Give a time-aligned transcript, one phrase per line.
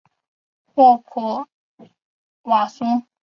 [0.73, 1.45] 沃普
[2.49, 3.05] 瓦松。